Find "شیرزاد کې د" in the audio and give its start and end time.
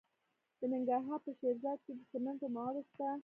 1.39-2.01